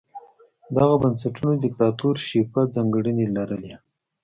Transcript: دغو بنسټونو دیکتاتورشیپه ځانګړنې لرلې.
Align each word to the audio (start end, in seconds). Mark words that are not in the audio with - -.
دغو 0.75 0.95
بنسټونو 1.03 1.53
دیکتاتورشیپه 1.63 2.61
ځانګړنې 2.75 3.25
لرلې. 3.35 3.73